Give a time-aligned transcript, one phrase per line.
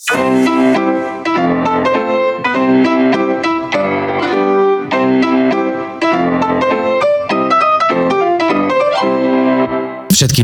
[0.00, 0.16] Všetky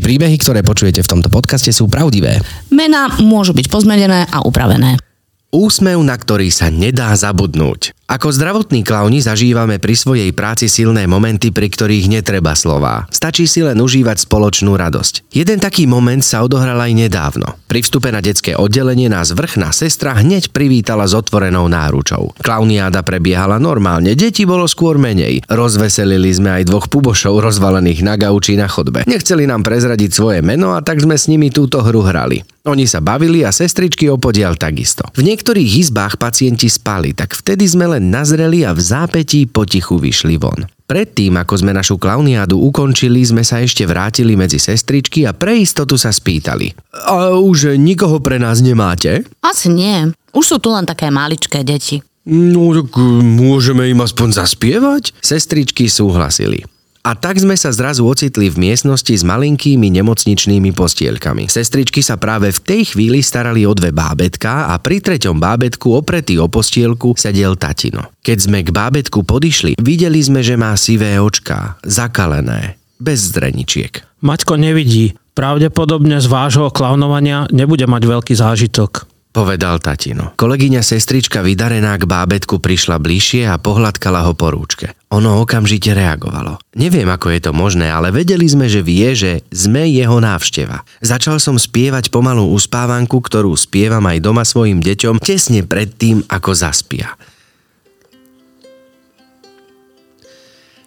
[0.04, 2.36] príbehy, ktoré počujete v tomto podcaste sú pravdivé.
[2.68, 5.00] Mená môžu byť pozmenené a upravené.
[5.48, 7.95] Úsmev, na ktorý sa nedá zabudnúť.
[8.06, 13.10] Ako zdravotní klauni zažívame pri svojej práci silné momenty, pri ktorých netreba slová.
[13.10, 15.34] Stačí si len užívať spoločnú radosť.
[15.34, 17.58] Jeden taký moment sa odohral aj nedávno.
[17.66, 22.30] Pri vstupe na detské oddelenie nás vrchná sestra hneď privítala s otvorenou náručou.
[22.38, 25.42] Klauniáda prebiehala normálne, deti bolo skôr menej.
[25.50, 29.02] Rozveselili sme aj dvoch pubošov rozvalených na gauči na chodbe.
[29.10, 32.46] Nechceli nám prezradiť svoje meno a tak sme s nimi túto hru hrali.
[32.66, 35.06] Oni sa bavili a sestričky opodial takisto.
[35.14, 40.34] V niektorých izbách pacienti spali, tak vtedy sme len nazreli a v zápetí potichu vyšli
[40.34, 40.66] von.
[40.90, 45.94] Predtým, ako sme našu klauniádu ukončili, sme sa ešte vrátili medzi sestričky a pre istotu
[45.94, 46.74] sa spýtali.
[47.06, 49.22] A už nikoho pre nás nemáte?
[49.46, 50.10] Asi nie.
[50.34, 52.02] Už sú tu len také maličké deti.
[52.26, 55.14] No tak môžeme im aspoň zaspievať?
[55.22, 56.66] Sestričky súhlasili.
[57.06, 61.46] A tak sme sa zrazu ocitli v miestnosti s malinkými nemocničnými postielkami.
[61.46, 66.34] Sestričky sa práve v tej chvíli starali o dve bábetka a pri treťom bábetku opretý
[66.42, 68.10] o postielku sedel tatino.
[68.26, 74.02] Keď sme k bábetku podišli, videli sme, že má sivé očká, zakalené, bez zdreničiek.
[74.26, 75.14] Maťko nevidí.
[75.38, 79.15] Pravdepodobne z vášho klaunovania nebude mať veľký zážitok.
[79.36, 80.32] Povedal tatino.
[80.40, 84.96] Kolegyňa sestrička vydarená k bábetku prišla bližšie a pohľadkala ho po rúčke.
[85.12, 86.56] Ono okamžite reagovalo.
[86.72, 90.88] Neviem, ako je to možné, ale vedeli sme, že vie, že sme jeho návšteva.
[91.04, 96.56] Začal som spievať pomalú uspávanku, ktorú spievam aj doma svojim deťom tesne pred tým, ako
[96.56, 97.12] zaspia.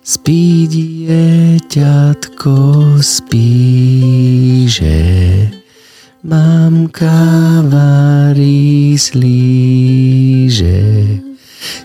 [0.01, 0.65] Spí
[1.05, 2.57] dieťatko,
[2.97, 3.53] spí,
[4.65, 4.97] že
[6.23, 10.83] mamka varí slíže,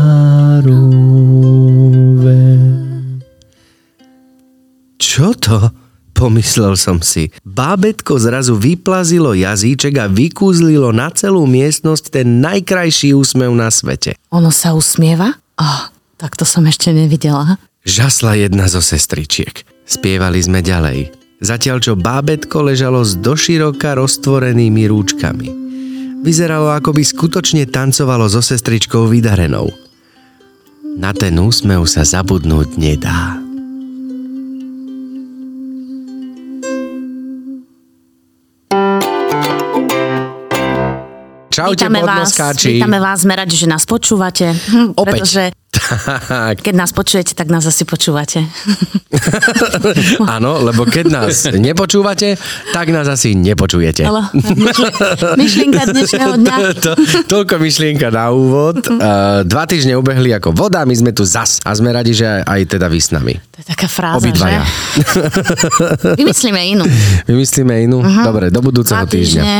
[5.00, 5.70] Čo to?
[6.20, 7.32] Pomyslel som si.
[7.48, 14.20] Bábetko zrazu vyplazilo jazyček a vykúzlilo na celú miestnosť ten najkrajší úsmev na svete.
[14.28, 15.40] Ono sa usmieva?
[15.60, 17.60] Oh, tak to som ešte nevidela.
[17.84, 19.68] Žasla jedna zo sestričiek.
[19.84, 21.12] Spievali sme ďalej.
[21.40, 25.48] Zatiaľ čo bábetko ležalo s doširoka roztvorenými rúčkami.
[26.20, 29.72] Vyzeralo, ako by skutočne tancovalo so sestričkou vydarenou.
[31.00, 33.40] Na ten úsmev sa zabudnúť nedá.
[41.60, 44.48] Čaute, vítame vás, vítame vás, sme radi, že nás počúvate.
[44.48, 45.12] Hm, Opäť.
[45.12, 48.42] Pretože Tak, keď nás počujete, tak nás asi počúvate.
[50.36, 52.34] áno, lebo keď nás nepočúvate,
[52.74, 54.02] tak nás asi nepočujete.
[54.34, 54.94] Myšli-
[55.38, 56.56] myšlienka dnešného dňa.
[56.84, 56.92] to,
[57.26, 58.82] toľko myšlienka na úvod.
[58.86, 62.60] Uh, dva týždne ubehli ako voda, my sme tu zas a sme radi, že aj
[62.66, 63.34] teda vy s nami.
[63.60, 64.64] To je taká fráza, Obidvaja.
[64.64, 64.72] že?
[66.16, 66.84] Vymyslíme inú.
[67.26, 68.00] Vymyslíme inú?
[68.00, 68.24] Uh-huh.
[68.24, 69.42] Dobre, do budúceho Dva týždňa.
[69.42, 69.58] týždne.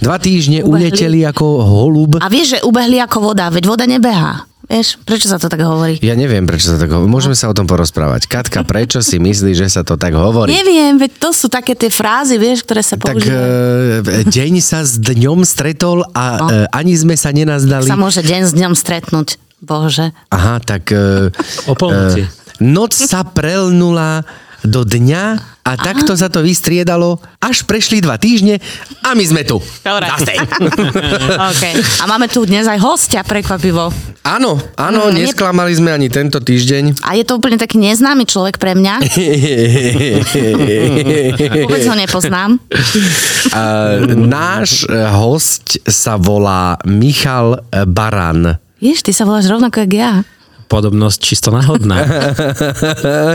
[0.00, 0.90] Dva týždne Ubehli.
[0.90, 2.18] uleteli ako holub.
[2.18, 4.42] A vieš, že ubehli ako voda, veď voda nebehá.
[4.64, 6.00] Vieš, prečo sa to tak hovorí?
[6.00, 7.06] Ja neviem, prečo sa tak hovorí.
[7.06, 8.26] Môžeme sa o tom porozprávať.
[8.26, 10.50] Katka, prečo si myslíš, že sa to tak hovorí?
[10.50, 13.38] Neviem, veď to sú také tie frázy, vieš, ktoré sa Tak používajú.
[14.02, 16.46] e, deň sa s dňom stretol a No.
[16.48, 17.84] e, ani sme sa nenazdali.
[17.84, 19.38] Sa môže deň s dňom stretnúť.
[19.60, 20.10] Bože.
[20.26, 21.30] Aha, tak e,
[21.68, 22.26] O polnoci.
[22.62, 24.22] Noc sa prelnula
[24.62, 25.22] do dňa
[25.62, 28.58] a takto sa to vystriedalo, až prešli dva týždne
[29.00, 29.58] a my sme tu.
[29.58, 30.06] Dobre.
[31.52, 31.74] Okay.
[31.98, 33.90] A máme tu dnes aj hostia, prekvapivo.
[34.22, 37.02] Áno, áno, Mm, ne- nesklamali sme ani tento týždeň.
[37.02, 39.02] A je to úplne taký neznámy človek pre mňa.
[41.62, 42.50] Vôbec ho nepoznám.
[43.50, 43.62] A
[44.08, 48.56] náš host sa volá Michal Baran.
[48.78, 50.10] Vieš, ty sa voláš rovnako jak ja.
[50.72, 52.00] Podobnosť čisto náhodná.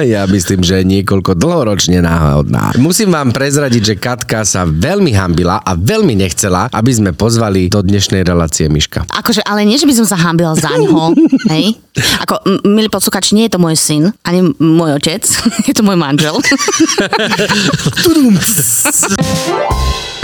[0.07, 2.73] Ja myslím, že niekoľko dlhoročne náhodná.
[2.81, 7.83] Musím vám prezradiť, že Katka sa veľmi hambila a veľmi nechcela, aby sme pozvali do
[7.85, 9.05] dnešnej relácie Miška.
[9.11, 11.13] Akože, ale nie, že by som sa hambila za ňo,
[11.53, 11.77] hej?
[12.25, 15.21] Ako, m- milí posluchači, nie je to môj syn, ani môj otec,
[15.69, 16.41] je to môj manžel.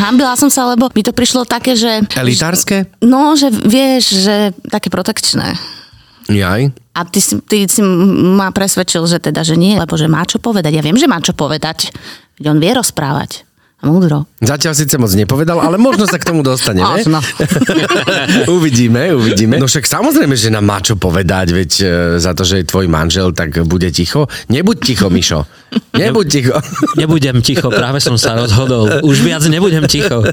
[0.01, 2.09] Hambila som sa, lebo mi to prišlo také, že...
[2.17, 2.89] Elitárske?
[3.05, 4.35] No, že vieš, že
[4.71, 5.53] také protekčné.
[6.31, 6.82] Jaj.
[6.93, 10.37] A ty si, ty si ma presvedčil, že teda, že nie, lebo že má čo
[10.37, 10.77] povedať.
[10.77, 11.89] Ja viem, že má čo povedať.
[12.37, 13.49] Veď on vie rozprávať.
[13.83, 14.29] Múdro.
[14.43, 16.99] Zatiaľ síce moc nepovedal, ale možno sa k tomu dostaneme.
[18.55, 19.55] Uvidíme, uvidíme.
[19.55, 21.85] No však samozrejme, že nám má čo povedať, veď e,
[22.19, 24.27] za to, že je tvoj manžel, tak bude ticho.
[24.51, 25.47] Nebuď ticho, Mišo.
[26.01, 26.57] Nebuď ticho.
[26.97, 29.05] Nebudem ticho, práve som sa rozhodol.
[29.05, 30.25] Už viac nebudem ticho.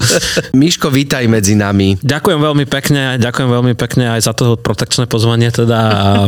[0.56, 2.00] Miško, vítaj medzi nami.
[2.00, 5.52] Ďakujem veľmi pekne, ďakujem veľmi pekne aj za to protekčné pozvanie.
[5.52, 5.78] Teda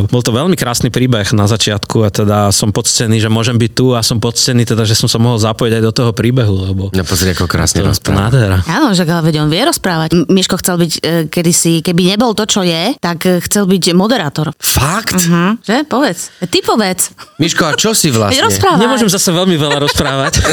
[0.05, 3.97] bol to veľmi krásny príbeh na začiatku a teda som poctený, že môžem byť tu
[3.97, 7.01] a som poctený, teda, že som sa mohol zapojiť aj do toho príbehu, lebo No
[7.01, 8.19] pozri, ako krásne to, to rozpráva.
[8.29, 8.57] nádhera.
[8.65, 10.09] Áno, že ale veď on vie rozprávať.
[10.13, 13.83] M- Miško chcel byť e, kedysi, keby nebol to, čo je, tak e, chcel byť
[13.93, 14.53] moderátor.
[14.55, 15.17] Fakt?
[15.19, 15.83] Hm, že?
[15.83, 16.29] Povedz.
[16.37, 17.11] E, Ty povedz.
[17.37, 18.39] Miško, a čo si vlastne?
[18.39, 18.79] rozprávaj.
[18.79, 20.33] Nemôžem zase veľmi veľa rozprávať.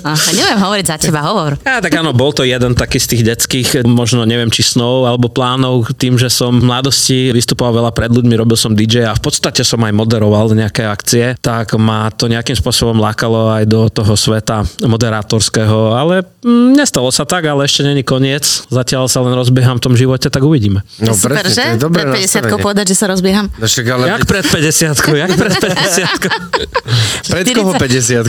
[0.00, 1.56] A, neviem hovoriť za teba, hovor.
[1.62, 5.28] Ja, tak áno, bol to jeden taký z tých detských, možno neviem, či snov alebo
[5.28, 9.22] plánov, tým, že som v mladosti vystupoval veľa pred ľuďmi, robil som DJ a v
[9.22, 14.14] podstate som aj moderoval nejaké akcie, tak ma to nejakým spôsobom lákalo aj do toho
[14.14, 18.64] sveta moderátorského, ale mm, nestalo sa tak, ale ešte není koniec.
[18.66, 20.80] Zatiaľ sa len rozbieham v tom živote, tak uvidíme.
[20.98, 21.62] No Super, presne, že?
[21.62, 22.58] to je dobré Pred 50 nastavenie.
[22.58, 23.46] povedať, že sa rozbieham.
[23.52, 28.24] No však ale Jak pred 50 jak pred 50 pred koho 50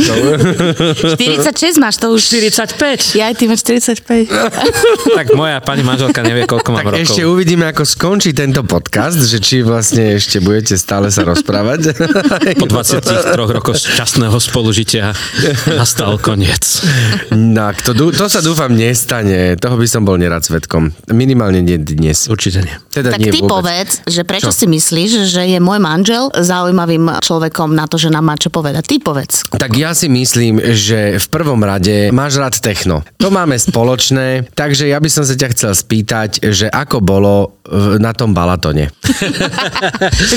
[1.15, 2.19] 46 máš, to už...
[2.19, 3.15] 45.
[3.15, 4.27] Ja aj ty máš 45.
[5.19, 7.03] Tak moja pani manželka nevie, koľko mám Tak rokov.
[7.05, 11.95] ešte uvidíme, ako skončí tento podcast, že či vlastne ešte budete stále sa rozprávať.
[12.55, 15.11] Po 23 rokoch šťastného spolužitia
[15.69, 16.48] nastal koniec.
[17.31, 19.53] No, to, dú- to sa dúfam nestane.
[19.55, 20.89] Toho by som bol nerad svetkom.
[21.09, 22.25] Minimálne nie dnes.
[22.27, 22.75] Určite nie.
[22.89, 23.51] Teda Tak nie ty vôbec.
[23.61, 24.57] povedz, že prečo Čo?
[24.57, 28.85] si myslíš, že je môj manžel zaujímavým človekom na to, že nám má čo povedať.
[28.85, 29.45] Ty povedz.
[29.49, 33.05] Tak ja si myslím, že v prvom rade máš rád techno.
[33.17, 37.59] To máme spoločné, takže ja by som sa ťa chcel spýtať, že ako bolo
[38.01, 38.89] na tom Balatone.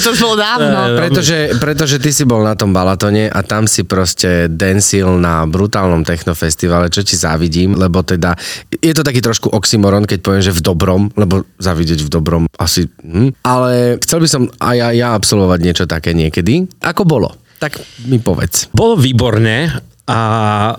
[0.05, 1.01] to už bolo dávno.
[1.01, 5.49] Pretože, pretože ty si bol na tom Balatone a tam si proste dansil na
[5.93, 8.33] brutálnom technofestivale, čo ti závidím, lebo teda
[8.81, 12.89] je to taký trošku oxymoron, keď poviem, že v dobrom, lebo zavidieť v dobrom asi...
[13.05, 13.37] Hm.
[13.45, 16.65] Ale chcel by som aj ja, ja absolvovať niečo také niekedy.
[16.81, 17.37] Ako bolo?
[17.61, 17.79] Tak
[18.09, 18.73] mi povedz.
[18.73, 20.19] Bolo výborne a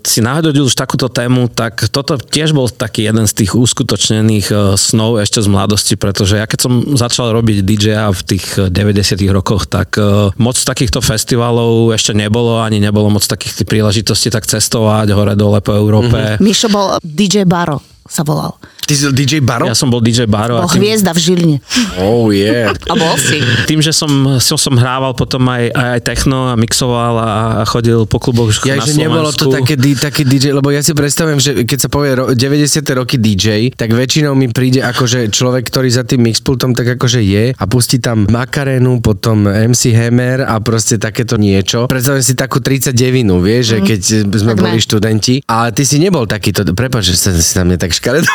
[0.03, 4.59] si náhodil už takúto tému, tak toto tiež bol taký jeden z tých uskutočnených eh,
[4.75, 9.23] snov ešte z mladosti, pretože ja keď som začal robiť DJ v tých eh, 90
[9.31, 15.15] rokoch, tak eh, moc takýchto festivalov ešte nebolo, ani nebolo moc takých príležitostí tak cestovať
[15.15, 16.35] hore dole po Európe.
[16.43, 18.59] Mišo bol DJ Baro, sa volal.
[18.83, 19.63] Ty si DJ Baro?
[19.63, 20.59] Ja som bol DJ Baro.
[20.59, 21.57] Bol a tým- hviezda v Žiline.
[21.97, 22.75] Oh yeah.
[22.91, 23.39] A bol si.
[23.63, 27.29] tým, že som, som, som hrával potom aj, aj, aj techno a mixoval a,
[27.59, 30.91] a chodil po kluboch Ja, na že nebolo to také, taký DJ, lebo ja si
[30.91, 32.83] predstavujem, že keď sa povie ro- 90.
[32.93, 37.55] roky DJ, tak väčšinou mi príde akože človek, ktorý za tým mixpultom tak akože je
[37.55, 41.87] a pustí tam Makarenu, potom MC Hammer a proste takéto niečo.
[41.87, 42.91] Predstavujem si takú 39,
[43.39, 44.83] vieš, že keď sme Tak boli ne.
[44.83, 48.29] študenti, ale ty si nebol takýto, prepáč, že sa si na mňa tak škaredo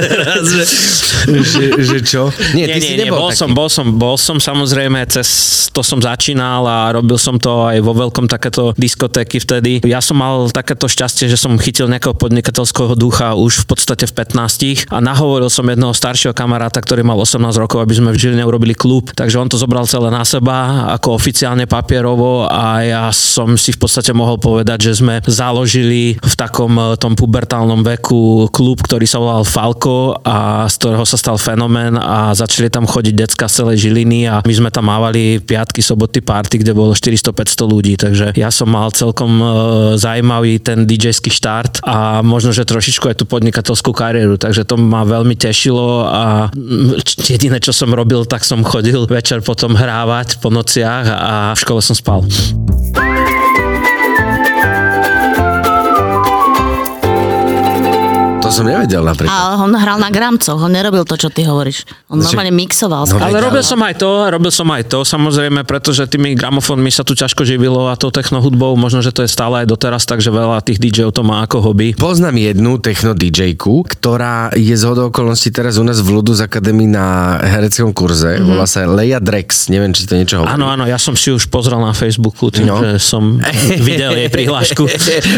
[0.00, 0.64] teraz, že,
[1.44, 2.32] že, že čo?
[2.56, 3.40] Nie, ty nie, si nie, nebol bol taký.
[3.44, 5.28] som, bol som, bol som samozrejme, cez
[5.70, 9.84] to som začínal a robil som to aj vo veľkom takéto diskotéky vtedy.
[9.84, 14.14] Ja som mal takéto šťastie, že som chytil nejakého podnikateľského ducha už v podstate v
[14.16, 18.44] 15 a nahovoril som jedného staršieho kamaráta, ktorý mal 18 rokov, aby sme v Žiline
[18.46, 23.58] urobili klub, takže on to zobral celé na seba ako oficiálne papierovo a ja som
[23.58, 28.61] si v podstate mohol povedať, že sme založili v takom eh, tom pubertálnom veku klub,
[28.62, 33.50] ktorý sa volal Falco a z ktorého sa stal fenomén a začali tam chodiť decka
[33.50, 37.94] z celej Žiliny a my sme tam mávali piatky, soboty party, kde bolo 400-500 ľudí,
[37.98, 39.44] takže ja som mal celkom e,
[39.98, 45.02] zaujímavý ten DJ-ský štart a možno, že trošičku aj tú podnikateľskú kariéru, takže to ma
[45.02, 46.48] veľmi tešilo a
[47.20, 51.80] jediné, čo som robil, tak som chodil večer potom hrávať po nociach a v škole
[51.82, 52.22] som spal.
[58.62, 59.34] Som nevedel napríklad.
[59.34, 61.84] A on hral na gramcoch, on nerobil to, čo ty hovoríš.
[62.08, 63.02] On Že- normálne mixoval.
[63.10, 63.18] No.
[63.18, 67.18] Ale robil som aj to, robil som aj to, samozrejme, pretože tými gramofónmi sa tu
[67.18, 70.78] ťažko živilo a tou technohudbou, možno, že to je stále aj doteraz, takže veľa tých
[70.78, 71.92] DJov to má ako hobby.
[71.98, 76.86] Poznám jednu techno dj ktorá je z hodou okolností teraz u nás v Ludus Academy
[76.86, 78.38] na hereckom kurze.
[78.38, 78.48] Mm-hmm.
[78.48, 79.72] Volá sa Leia Drex.
[79.72, 80.52] Neviem, či to niečo hovorí.
[80.52, 82.78] Áno, áno, ja som si už pozrel na Facebooku, tým, no.
[82.78, 83.40] že som
[83.88, 84.84] videl jej prihlášku.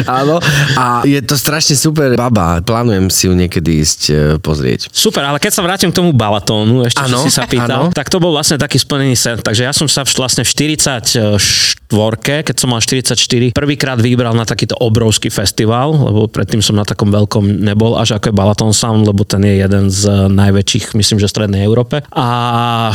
[0.08, 0.42] Áno.
[0.76, 2.60] A je to strašne super baba.
[2.64, 4.90] Plánujem si ju niekedy ísť e, pozrieť.
[4.90, 7.94] Super, ale keď sa vrátim k tomu balatónu, ešte čo si sa pýtal, áno.
[7.94, 9.38] tak to bol vlastne taký splnený sen.
[9.38, 11.38] Takže ja som sa vlastne v 44
[11.94, 17.06] keď som mal 44, prvýkrát vybral na takýto obrovský festival, lebo predtým som na takom
[17.12, 21.30] veľkom nebol, až ako je Balaton Sound, lebo ten je jeden z najväčších, myslím, že
[21.30, 22.02] v Strednej Európe.
[22.10, 22.26] A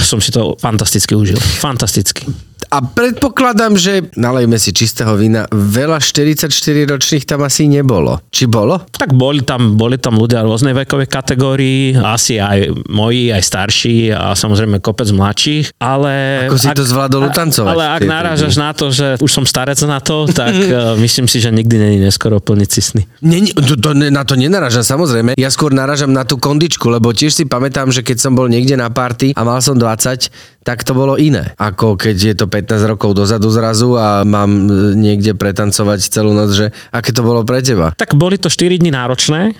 [0.03, 1.39] som si to fantasticky užil.
[1.39, 2.49] Fantasticky.
[2.69, 8.21] A predpokladám, že nalejme si čistého vína, veľa 44-ročných tam asi nebolo.
[8.29, 8.85] Či bolo?
[8.93, 14.38] Tak boli tam, boli tam ľudia rôznej vekovej kategórii, asi aj moji, aj starší a
[14.38, 16.45] samozrejme kopec mladších, ale...
[16.45, 17.73] Ako si to zvládol utancovať?
[17.73, 21.41] Ale ak narážaš na to, že už som starec na to, tak uh, myslím si,
[21.41, 23.01] že nikdy není neskoro plniť si sny.
[23.25, 25.33] Nie, to, to, na to nenarážam, samozrejme.
[25.41, 28.77] Ja skôr narážam na tú kondičku, lebo tiež si pamätám, že keď som bol niekde
[28.77, 30.29] na party a mal som 20,
[30.60, 31.56] tak to bolo iné.
[31.56, 36.51] Ako keď je to 15 rokov dozadu zrazu a mám e, niekde pretancovať celú noc,
[36.51, 37.96] že aké to bolo pre teba?
[37.96, 39.56] Tak boli to 4 dní náročné,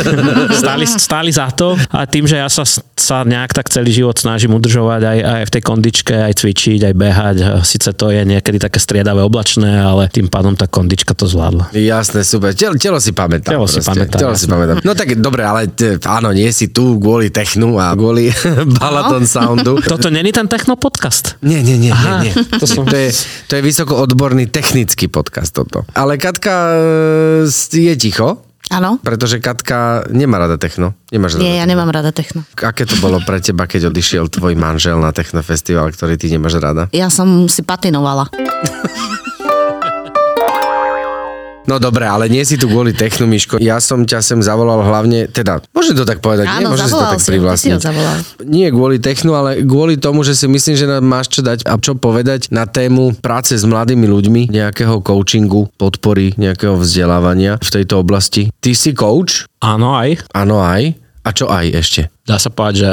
[0.62, 2.62] stáli, stáli za to a tým, že ja sa,
[2.94, 6.94] sa nejak tak celý život snažím udržovať aj, aj v tej kondičke, aj cvičiť, aj
[6.94, 7.36] behať.
[7.66, 11.74] Sice to je niekedy také striedavé oblačné, ale tým pádom tá kondička to zvládla.
[11.74, 12.54] Jasné, super.
[12.54, 13.52] Telo, telo si pamätá.
[13.52, 14.78] Telo si pamätá, Telo si pamätá.
[14.86, 18.30] No tak dobre, ale te, áno, nie si tu kvôli technu a kvôli
[18.80, 19.82] Balaton Soundu.
[19.84, 21.36] Toto není ten techno podcast.
[21.40, 22.44] Nie, nie, nie, Aha, nie, nie.
[22.58, 23.10] to som- To je,
[23.46, 25.82] to je vysoko odborný technický podcast toto.
[25.92, 26.54] Ale Katka
[27.44, 28.40] e, je ticho,
[28.72, 28.96] Áno?
[29.00, 30.96] pretože Katka nemá rada techno.
[31.12, 32.42] Nemáš rada Nie, ja nemám rada techno.
[32.56, 36.88] Aké to bolo pre teba, keď odišiel tvoj manžel na technofestival, ktorý ty nemáš rada?
[36.90, 38.28] Ja som si patinovala.
[41.64, 43.56] No dobre, ale nie si tu kvôli technu, Miško.
[43.56, 46.60] Ja som ťa sem zavolal hlavne, teda, môžem to tak povedať, nie?
[46.60, 47.80] Áno, Môžem si to zavolal tak si ho, ty si ho privlastniť.
[47.80, 48.16] zavolal.
[48.44, 51.80] Nie kvôli technu, ale kvôli tomu, že si myslím, že nám máš čo dať a
[51.80, 57.96] čo povedať na tému práce s mladými ľuďmi, nejakého coachingu, podpory, nejakého vzdelávania v tejto
[57.96, 58.52] oblasti.
[58.60, 59.48] Ty si coach?
[59.58, 60.20] Áno, aj.
[60.36, 61.00] Áno aj.
[61.24, 62.00] A čo aj ešte?
[62.28, 62.88] Dá sa povedať, že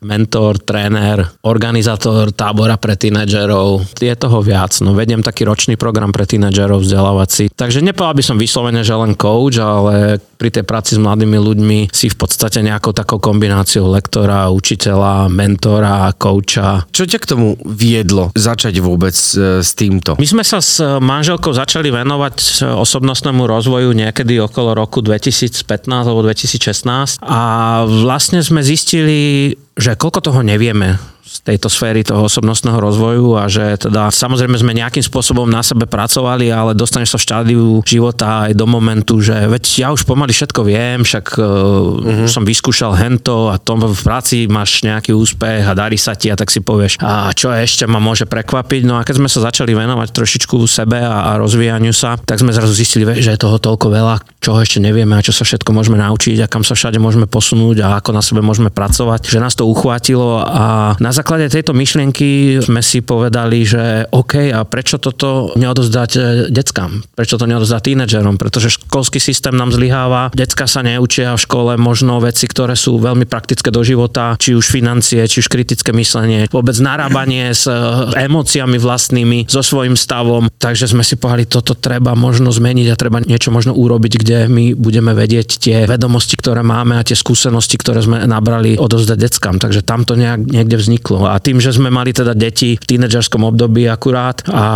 [0.00, 3.84] mentor, tréner, organizátor tábora pre tínedžerov.
[4.00, 4.72] Je toho viac.
[4.80, 7.52] No, vediem taký ročný program pre tínedžerov vzdelávací.
[7.52, 11.78] Takže nepovedal by som vyslovene, že len coach, ale pri tej práci s mladými ľuďmi
[11.92, 16.88] si v podstate nejakou takou kombináciou lektora, učiteľa, mentora, coacha.
[16.88, 20.16] Čo ťa k tomu viedlo začať vôbec e, s týmto?
[20.16, 25.60] My sme sa s manželkou začali venovať osobnostnému rozvoju niekedy okolo roku 2015
[25.92, 27.40] alebo 2016 a
[27.84, 33.78] vlastne sme zistili, že koľko toho nevieme z tejto sféry toho osobnostného rozvoju a že
[33.78, 38.58] teda samozrejme sme nejakým spôsobom na sebe pracovali, ale dostaneš sa v štádiu života aj
[38.58, 42.26] do momentu, že veď ja už pomaly všetko viem, však uh-huh.
[42.26, 46.36] som vyskúšal hento a to v práci máš nejaký úspech a darí sa ti a
[46.36, 48.82] tak si povieš, a čo ešte ma môže prekvapiť.
[48.82, 52.50] No a keď sme sa začali venovať trošičku sebe a, a rozvíjaniu sa, tak sme
[52.50, 55.94] zrazu zistili, že je toho toľko veľa, čoho ešte nevieme a čo sa všetko môžeme
[56.02, 59.54] naučiť a kam sa všade môžeme posunúť a ako na sebe môžeme pracovať, že nás
[59.54, 65.52] to uchvátilo a na základe tejto myšlienky sme si povedali, že OK, a prečo toto
[65.52, 67.04] neodozdať e, deckám?
[67.12, 68.40] Prečo to neodozdať tínedžerom?
[68.40, 73.28] Pretože školský systém nám zlyháva, decka sa neučia v škole možno veci, ktoré sú veľmi
[73.28, 77.76] praktické do života, či už financie, či už kritické myslenie, vôbec narábanie s e,
[78.16, 80.48] emóciami vlastnými, so svojím stavom.
[80.56, 84.72] Takže sme si povedali, toto treba možno zmeniť a treba niečo možno urobiť, kde my
[84.72, 89.60] budeme vedieť tie vedomosti, ktoré máme a tie skúsenosti, ktoré sme nabrali, odozdať deckám.
[89.60, 91.09] Takže tam to nejak, niekde vzniklo.
[91.18, 94.66] A tým, že sme mali teda deti v tínedžerskom období akurát a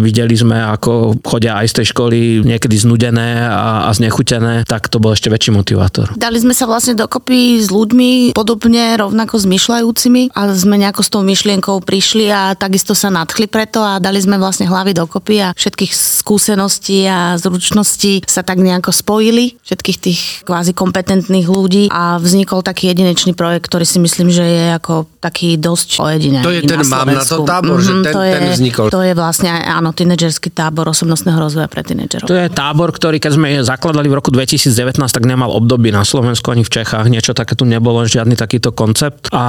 [0.00, 4.98] videli sme, ako chodia aj z tej školy niekedy znudené a, a znechutené, tak to
[4.98, 6.10] bol ešte väčší motivátor.
[6.16, 11.22] Dali sme sa vlastne dokopy s ľuďmi podobne rovnako zmyšľajúcimi a sme nejako s tou
[11.22, 15.92] myšlienkou prišli a takisto sa nadchli preto a dali sme vlastne hlavy dokopy a všetkých
[15.92, 22.88] skúseností a zručností sa tak nejako spojili, všetkých tých kvázi kompetentných ľudí a vznikol taký
[22.94, 27.08] jedinečný projekt, ktorý si myslím, že je ako taký dosť ojedinelý To je ten Mám
[27.08, 28.86] na to tábor, že Mhm, ten- to ten vznikol.
[28.88, 32.26] To je vlastne, áno, tínedžerský tábor osobnostného rozvoja pre tínedžerov.
[32.26, 34.72] To je tábor, ktorý keď sme zakladali v roku 2019,
[35.08, 37.06] tak nemal období na Slovensku ani v Čechách.
[37.06, 39.30] Niečo také tu nebolo, žiadny takýto koncept.
[39.30, 39.44] A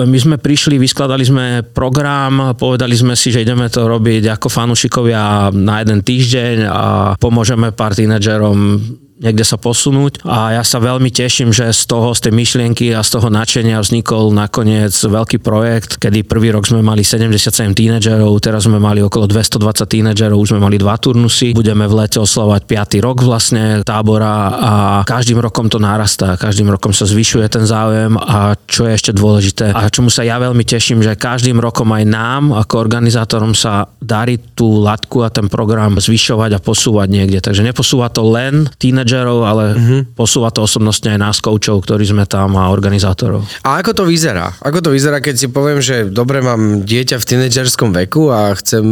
[0.00, 5.20] my sme prišli, vyskladali sme program, povedali sme si, že ideme to robiť ako fanúšikovia
[5.52, 6.82] na jeden týždeň a
[7.16, 8.80] pomôžeme pár tínedžerom
[9.20, 13.04] niekde sa posunúť a ja sa veľmi teším, že z toho, z tej myšlienky a
[13.04, 18.64] z toho nadšenia vznikol nakoniec veľký projekt, kedy prvý rok sme mali 77 tínedžerov, teraz
[18.64, 23.06] sme mali okolo 220 tínedžerov, už sme mali dva turnusy, budeme v lete oslovať 5.
[23.06, 24.72] rok vlastne tábora a
[25.04, 29.76] každým rokom to narastá, každým rokom sa zvyšuje ten záujem a čo je ešte dôležité
[29.76, 34.40] a čomu sa ja veľmi teším, že každým rokom aj nám ako organizátorom sa darí
[34.56, 37.38] tú latku a ten program zvyšovať a posúvať niekde.
[37.44, 40.00] Takže neposúva to len tínedžerov, ale uh-huh.
[40.14, 43.42] posúva to osobnostne aj nás koučov, ktorí sme tam a organizátorov.
[43.66, 44.54] A ako to vyzerá?
[44.62, 48.84] Ako to vyzerá, keď si poviem, že dobre mám dieťa v tínedžerskom veku a chcem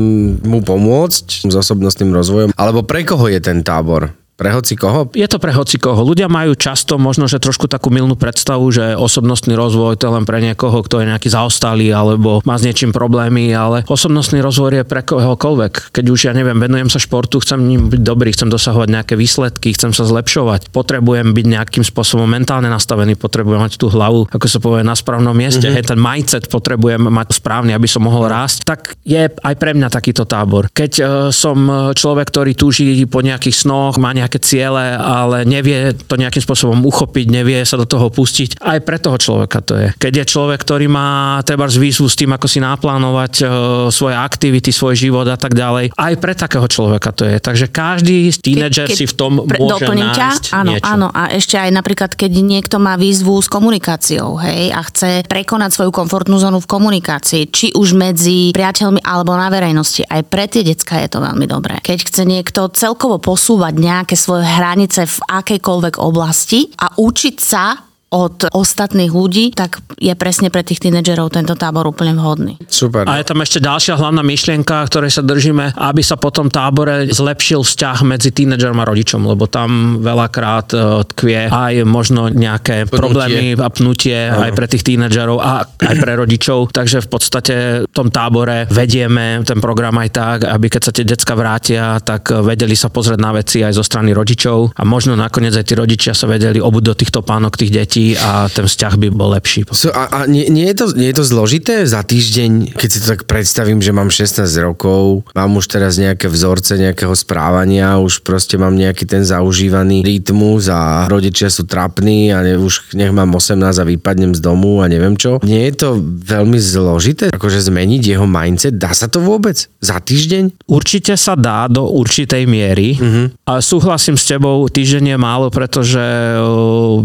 [0.43, 2.51] mu pomôcť s osobnostným rozvojom?
[2.55, 4.11] Alebo pre koho je ten tábor?
[4.39, 5.11] Pre hoci koho?
[5.19, 6.07] Je to pre hoci koho.
[6.07, 10.23] Ľudia majú často možno, že trošku takú milnú predstavu, že osobnostný rozvoj to je len
[10.23, 14.85] pre niekoho, kto je nejaký zaostalý alebo má s niečím problémy, ale osobnostný rozvoj je
[14.87, 15.91] pre kohokoľvek.
[15.91, 19.75] Keď už ja neviem, venujem sa športu, chcem ním byť dobrý, chcem dosahovať nejaké výsledky,
[19.75, 24.63] chcem sa zlepšovať, potrebujem byť nejakým spôsobom mentálne nastavený, potrebujem mať tú hlavu, ako sa
[24.63, 25.83] povie, na správnom mieste, mm-hmm.
[25.83, 29.91] hej, ten mindset potrebujem mať správny, aby som mohol rásť, tak je aj pre mňa
[29.91, 30.71] takýto tábor.
[30.71, 36.21] Keď uh, som človek, ktorý túži po nejakých snoch, má nejaké ciele, ale nevie to
[36.21, 38.61] nejakým spôsobom uchopiť, nevie sa do toho pustiť.
[38.61, 39.89] Aj pre toho človeka to je.
[39.97, 43.49] Keď je človek, ktorý má treba výzvu s tým, ako si naplánovať uh,
[43.89, 47.41] svoje aktivity, svoj život a tak ďalej, aj pre takého človeka to je.
[47.41, 50.53] Takže každý tínedžer si v tom pre, môže nájsť ťa?
[50.53, 50.85] Áno, niečo.
[50.85, 51.09] áno.
[51.15, 55.91] A ešte aj napríklad, keď niekto má výzvu s komunikáciou, hej, a chce prekonať svoju
[55.95, 60.05] komfortnú zónu v komunikácii, či už medzi priateľmi alebo na verejnosti.
[60.05, 61.79] Aj pre tie decka je to veľmi dobré.
[61.81, 68.49] Keď chce niekto celkovo posúvať nejaké svoje hranice v akejkoľvek oblasti a učiť sa od
[68.57, 72.57] ostatných ľudí, tak je presne pre tých tínedžerov tento tábor úplne vhodný.
[72.65, 73.05] Super.
[73.05, 77.13] A je tam ešte ďalšia hlavná myšlienka, ktorej sa držíme, aby sa po tom tábore
[77.13, 82.97] zlepšil vzťah medzi tínedžerom a rodičom, lebo tam veľakrát e, tkvie aj možno nejaké Pnutie.
[82.97, 86.73] problémy a pnutie aj pre tých tínedžerov a aj pre rodičov.
[86.73, 91.05] Takže v podstate v tom tábore vedieme ten program aj tak, aby keď sa tie
[91.05, 95.53] decka vrátia, tak vedeli sa pozrieť na veci aj zo strany rodičov a možno nakoniec
[95.53, 99.09] aj tí rodičia sa vedeli obuť do týchto pánok tých detí a ten vzťah by
[99.15, 99.63] bol lepší.
[99.73, 102.99] So, a a nie, nie, je to, nie je to zložité za týždeň, keď si
[103.05, 108.27] to tak predstavím, že mám 16 rokov, mám už teraz nejaké vzorce nejakého správania, už
[108.27, 113.31] proste mám nejaký ten zaužívaný rytmus a rodičia sú trapní a ne, už nech mám
[113.31, 115.39] 18 a vypadnem z domu a neviem čo.
[115.47, 118.75] Nie je to veľmi zložité, akože zmeniť jeho mindset?
[118.81, 119.71] Dá sa to vôbec?
[119.79, 120.67] Za týždeň?
[120.67, 123.27] Určite sa dá do určitej miery, uh-huh.
[123.47, 126.03] ale súhlasím s tebou, týždeň je málo, pretože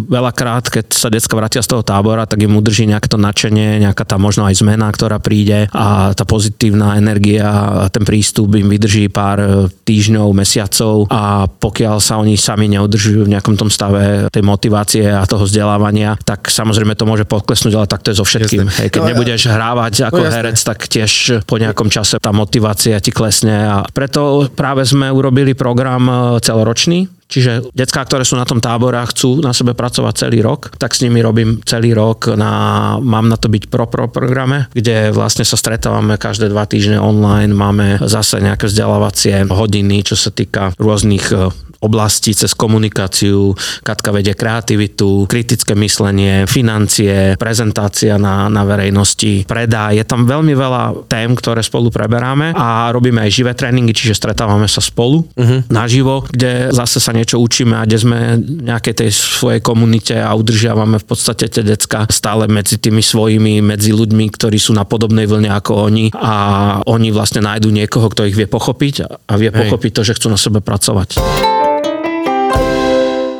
[0.08, 4.04] veľakrát, keď sa decka vrátia z toho tábora, tak im udrží nejaké to nadšenie, nejaká
[4.04, 9.08] tá možno aj zmena, ktorá príde a tá pozitívna energia a ten prístup im vydrží
[9.08, 14.44] pár e, týždňov, mesiacov a pokiaľ sa oni sami neudržujú v nejakom tom stave tej
[14.44, 18.68] motivácie a toho vzdelávania, tak samozrejme to môže podklesnúť, ale tak to je so všetkým.
[18.68, 22.98] Hej, keď No, nebudeš hrávať ako No, herec, tak tiež po nejakom čase tá motivácia
[23.04, 28.46] ti klesne a preto práve sme urobili program e, celoročný, Čiže decká, ktoré sú na
[28.46, 32.30] tom tábore a chcú na sebe pracovať celý rok, tak s nimi robím celý rok
[32.38, 37.02] na, mám na to byť pro, pro programe, kde vlastne sa stretávame každé dva týždne
[37.02, 41.50] online, máme zase nejaké vzdelávacie hodiny, čo sa týka rôznych e,
[41.84, 43.52] oblastí cez komunikáciu,
[43.84, 50.00] Katka vedie kreativitu, kritické myslenie, financie, prezentácia na, na verejnosti, predaj.
[50.00, 54.72] Je tam veľmi veľa tém, ktoré spolu preberáme a robíme aj živé tréningy, čiže stretávame
[54.72, 55.68] sa spolu uh-huh.
[55.68, 58.20] naživo, kde zase sa niečo učíme a kde sme
[58.68, 63.96] nejakej tej svojej komunite a udržiavame v podstate tie decka stále medzi tými svojimi, medzi
[63.96, 66.36] ľuďmi, ktorí sú na podobnej vlne ako oni a
[66.84, 69.72] oni vlastne nájdu niekoho, kto ich vie pochopiť a vie Hej.
[69.72, 71.63] pochopiť to, že chcú na sebe pracovať.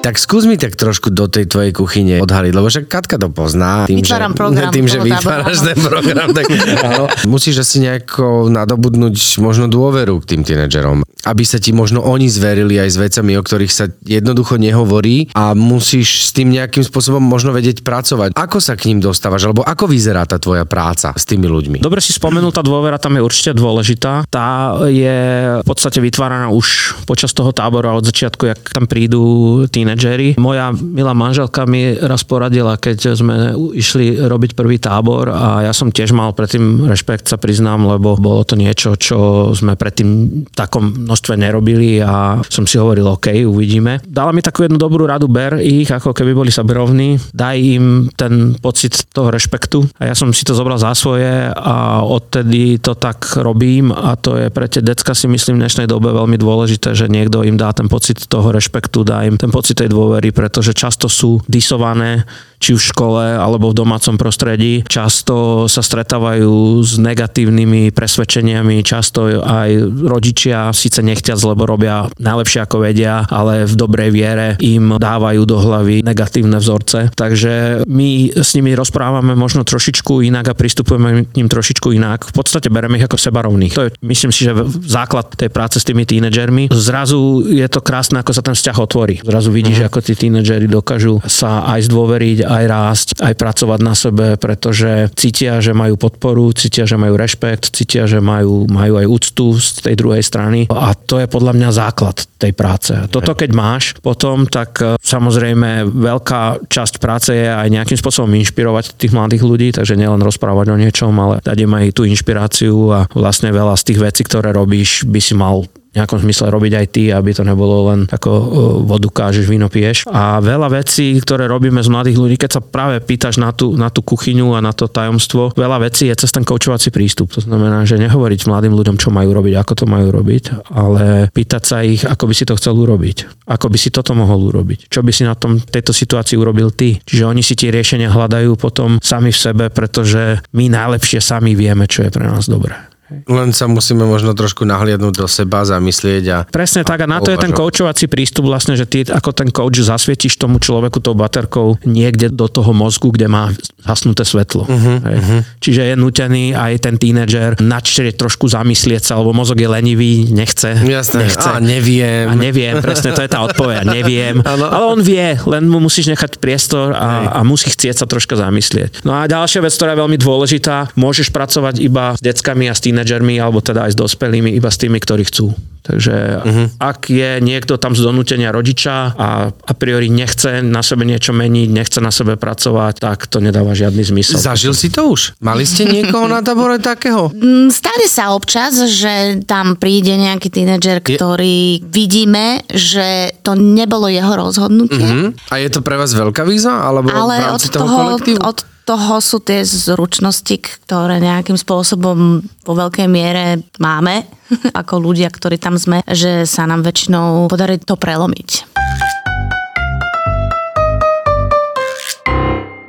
[0.04, 3.88] Tak skús mi tak trošku do tej tvojej kuchyne odhaliť, lebo však Katka to pozná.
[3.88, 6.46] Tým, Vytváram že, program Tým, že tábora, vytváraš ten program, tak
[6.92, 7.06] áno.
[7.24, 11.08] Musíš asi nejako nadobudnúť možno dôveru k tým tínedžerom.
[11.24, 15.56] Aby sa ti možno oni zverili aj s vecami, o ktorých sa jednoducho nehovorí a
[15.56, 18.36] musíš s tým nejakým spôsobom možno vedieť pracovať.
[18.36, 21.80] Ako sa k ním dostávaš, alebo ako vyzerá tá tvoja práca s tými ľuďmi?
[21.80, 24.28] Dobre si spomenul, tá dôvera tam je určite dôležitá.
[24.28, 25.16] Tá je
[25.64, 29.93] v podstate vytváraná už počas toho tábora od začiatku, jak tam prídu tínedžeri.
[30.40, 33.36] Moja milá manželka mi raz poradila, keď sme
[33.76, 38.44] išli robiť prvý tábor a ja som tiež mal predtým rešpekt, sa priznám, lebo bolo
[38.44, 44.02] to niečo, čo sme predtým takom množstve nerobili a som si hovoril, OK, uvidíme.
[44.06, 48.58] Dala mi takú jednu dobrú radu, ber ich, ako keby boli saberovní, daj im ten
[48.60, 53.38] pocit toho rešpektu a ja som si to zobral za svoje a odtedy to tak
[53.40, 57.12] robím a to je pre tie decka si myslím v dnešnej dobe veľmi dôležité, že
[57.12, 61.12] niekto im dá ten pocit toho rešpektu, dá im ten pocit tej dôvery, pretože často
[61.12, 62.24] sú disované
[62.64, 64.88] či už v škole alebo v domácom prostredí.
[64.88, 69.70] Často sa stretávajú s negatívnymi presvedčeniami, často aj
[70.08, 75.60] rodičia síce nechťac, lebo robia najlepšie ako vedia, ale v dobrej viere im dávajú do
[75.60, 77.12] hlavy negatívne vzorce.
[77.12, 82.32] Takže my s nimi rozprávame možno trošičku inak a pristupujeme k ním trošičku inak.
[82.32, 83.74] V podstate bereme ich ako sebarovných.
[83.76, 84.56] To je, myslím si, že
[84.88, 86.72] základ tej práce s tými tínedžermi.
[86.72, 89.16] Zrazu je to krásne, ako sa ten vzťah otvorí.
[89.26, 94.28] Zrazu vidíš, ako tí tínedžeri dokážu sa aj zdôveriť aj rásť, aj pracovať na sebe,
[94.38, 99.58] pretože cítia, že majú podporu, cítia, že majú rešpekt, cítia, že majú, majú aj úctu
[99.58, 102.94] z tej druhej strany a to je podľa mňa základ tej práce.
[103.10, 109.00] Toto keď máš potom, tak e, samozrejme veľká časť práce je aj nejakým spôsobom inšpirovať
[109.00, 113.00] tých mladých ľudí, takže nielen rozprávať o niečom, ale dať im aj tú inšpiráciu a
[113.16, 117.04] vlastne veľa z tých vecí, ktoré robíš, by si mal nejakom zmysle robiť aj ty,
[117.14, 118.46] aby to nebolo len ako e,
[118.90, 120.10] vodu kážeš, víno piješ.
[120.10, 123.94] A veľa vecí, ktoré robíme z mladých ľudí, keď sa práve pýtaš na tú, na
[123.94, 127.30] tú kuchyňu a na to tajomstvo, veľa vecí je cez ten koučovací prístup.
[127.38, 131.64] To znamená, že nehovoriť mladým ľuďom, čo majú robiť, ako to majú robiť, ale pýtať
[131.64, 133.48] sa ich, ako by si to chcel urobiť.
[133.50, 134.90] Ako by si toto mohol urobiť.
[134.90, 136.98] Čo by si na tom, tejto situácii urobil ty.
[137.06, 141.86] Čiže oni si tie riešenia hľadajú potom sami v sebe, pretože my najlepšie sami vieme,
[141.86, 142.93] čo je pre nás dobré.
[143.28, 146.38] Len sa musíme možno trošku nahliadnúť do seba, zamyslieť a...
[146.50, 149.84] Presne tak a na to je ten koučovací prístup vlastne, že ty ako ten coach
[149.84, 154.64] zasvietiš tomu človeku tou baterkou niekde do toho mozgu, kde má hasnuté svetlo.
[154.66, 155.42] Uh-huh, uh-huh.
[155.60, 160.80] Čiže je nutený aj ten tínedžer načrieť trošku zamyslieť sa, lebo mozog je lenivý, nechce.
[160.80, 161.44] Jasné, nechce.
[161.44, 162.32] a neviem.
[162.32, 164.40] A neviem, presne, to je tá odpoveď, neviem.
[164.44, 164.72] Ano.
[164.72, 169.04] Ale on vie, len mu musíš nechať priestor a, a musí chcieť sa troška zamyslieť.
[169.04, 172.80] No a ďalšia vec, ktorá je veľmi dôležitá, môžeš pracovať iba s deckami a s
[172.80, 173.03] tínedžermi,
[173.40, 175.54] alebo teda aj s dospelými, iba s tými, ktorí chcú.
[175.84, 176.68] Takže uh-huh.
[176.80, 181.68] ak je niekto tam z donútenia rodiča a a priori nechce na sebe niečo meniť,
[181.76, 184.40] nechce na sebe pracovať, tak to nedáva žiadny zmysel.
[184.40, 185.36] Zažil si to už?
[185.44, 187.28] Mali ste niekoho na tabore takého?
[187.36, 191.84] Mm, stane sa občas, že tam príde nejaký tínedžer, ktorý je...
[191.84, 195.04] vidíme, že to nebolo jeho rozhodnutie.
[195.04, 195.36] Uh-huh.
[195.52, 196.80] A je to pre vás veľká výzva?
[196.80, 198.40] Alebo Ale v rámci od toho, toho, kolektívu?
[198.40, 204.28] od toho sú tie zručnosti, ktoré nejakým spôsobom vo veľkej miere máme
[204.80, 208.73] ako ľudia, ktorí tam sme, že sa nám väčšinou podarí to prelomiť.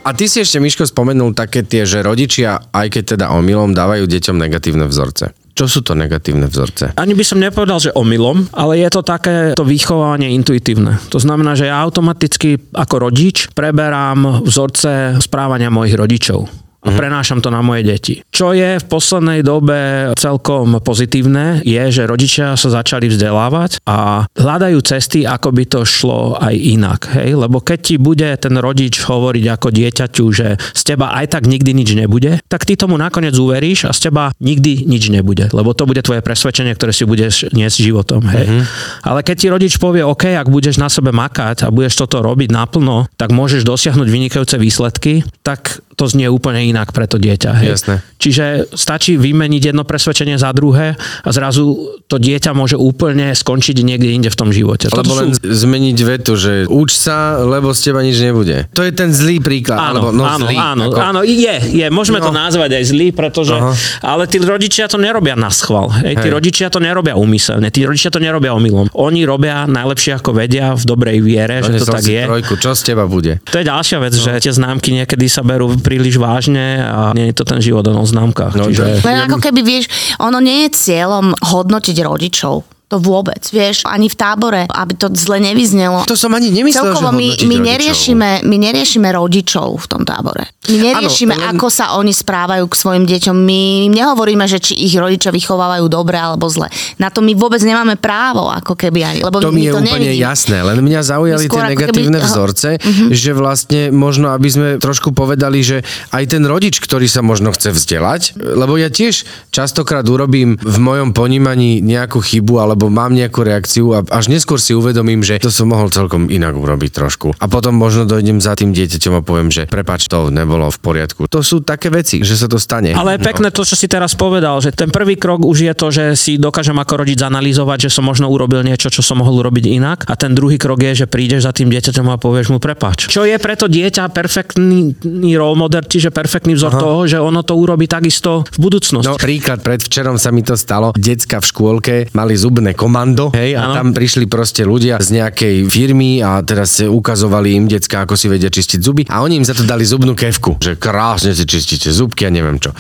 [0.05, 4.05] A ty si ešte, Miško, spomenul také tie, že rodičia, aj keď teda omylom, dávajú
[4.05, 5.33] deťom negatívne vzorce.
[5.55, 6.99] Čo sú to negatívne vzorce?
[6.99, 10.99] Ani by som nepovedal, že omylom, ale je to také to vychovávanie intuitívne.
[11.09, 17.49] To znamená, že ja automaticky ako rodič preberám vzorce správania mojich rodičov a prenášam to
[17.49, 18.14] na moje deti.
[18.29, 24.79] Čo je v poslednej dobe celkom pozitívne, je, že rodičia sa začali vzdelávať a hľadajú
[24.85, 27.09] cesty, ako by to šlo aj inak.
[27.16, 27.40] Hej?
[27.40, 31.73] Lebo keď ti bude ten rodič hovoriť ako dieťaťu, že z teba aj tak nikdy
[31.73, 35.49] nič nebude, tak ty tomu nakoniec uveríš a z teba nikdy nič nebude.
[35.57, 38.20] Lebo to bude tvoje presvedčenie, ktoré si budeš niesť životom.
[38.29, 38.44] Hej?
[38.44, 38.62] Mm-hmm.
[39.09, 42.53] Ale keď ti rodič povie, OK, ak budeš na sebe makať a budeš toto robiť
[42.53, 47.51] naplno, tak môžeš dosiahnuť vynikajúce výsledky, tak to znie úplne inak pre to dieťa.
[47.63, 47.69] Hej.
[47.79, 47.95] Jasné.
[48.19, 54.11] Čiže stačí vymeniť jedno presvedčenie za druhé a zrazu to dieťa môže úplne skončiť niekde
[54.11, 54.91] inde v tom živote.
[54.91, 55.41] Lebo Toto len sú...
[55.45, 58.67] zmeniť vetu, že uč sa, lebo z teba nič nebude.
[58.73, 59.79] To je ten zlý príklad.
[59.79, 60.99] Áno, alebo, no, áno, zlý, áno, ako...
[61.01, 62.31] áno, je, je, môžeme No.
[62.31, 63.75] to nazvať aj zlý, pretože, Aha.
[64.01, 65.93] ale tí rodičia to nerobia na schvál.
[65.93, 66.33] Hej, tí Hej.
[66.33, 68.89] rodičia to nerobia úmyselne, tí rodičia to nerobia omylom.
[68.97, 72.23] Oni robia najlepšie ako vedia v dobrej viere, že to tak je.
[72.25, 73.45] Trojku, čo z teba bude?
[73.45, 77.37] To je ďalšia vec, že tie známky niekedy sa berú príliš vážne a nie je
[77.37, 78.57] to ten život o známkach.
[78.57, 79.05] No, Čiže...
[79.05, 82.74] Len ako keby, vieš, ono nie je cieľom hodnotiť rodičov.
[82.87, 86.05] To vôbec, vieš, ani v tábore, aby to zle nevyznelo.
[86.05, 87.64] To som ani nemyslel, Celkovo že my, my, rodičov.
[87.64, 90.44] neriešime, my neriešime rodičov v tom tábore.
[90.66, 93.35] My neriešime, Áno, len- ako sa oni správajú k svojim deťom.
[93.35, 96.68] My im nehovoríme, že či ich rodičia vychovávajú dobre alebo zle.
[96.97, 99.16] Na to my vôbec nemáme právo, ako keby aj.
[99.23, 100.20] Lebo To mi je to úplne nevidíme.
[100.23, 103.05] jasné, len mňa zaujali tie negatívne keby- vzorce, Mhm.
[103.11, 107.73] že vlastne možno, aby sme trošku povedali, že aj ten rodič, ktorý sa možno chce
[107.73, 113.95] vzdelať, lebo ja tiež častokrát urobím v mojom ponímaní nejakú chybu alebo mám nejakú reakciu
[113.95, 117.39] a až neskôr si uvedomím, že to som mohol celkom inak urobiť trošku.
[117.39, 121.31] A potom možno dojdem za tým dieťaťom a poviem, že prepač, to nebolo v poriadku.
[121.31, 122.91] To sú také veci, že sa to stane.
[122.91, 125.87] Ale je pekné to, čo si teraz povedal, že ten prvý krok už je to,
[125.95, 129.65] že si dokážem ako rodič zanalýzovať, že som možno urobil niečo, čo som mohol urobiť
[129.71, 130.11] inak.
[130.11, 133.07] A ten druhý krok je, že prídeš za tým dieťaťom a povieš mu prepač.
[133.07, 136.83] Čo je preto dieťa perfektný role model, čiže perfektný vzor Aha.
[136.83, 139.07] toho, že ono to urobí takisto v budúcnosti.
[139.07, 140.91] No príklad, predvčerom sa mi to stalo.
[140.97, 143.74] Decka v škôlke mali zubné komando, hej, a Áno.
[143.77, 148.48] tam prišli proste ľudia z nejakej firmy a teraz ukazovali im decka, ako si vedia
[148.48, 152.24] čistiť zuby a oni im za to dali zubnú kevku, že krásne si čistíte zubky
[152.24, 152.72] a neviem čo.